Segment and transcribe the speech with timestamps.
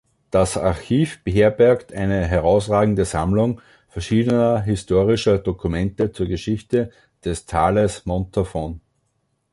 [0.31, 6.89] Das Archiv beherbergt eine herausragende Sammlung verschiedener historischer Dokumente zur Geschichte
[7.23, 8.81] des Tales Montafon.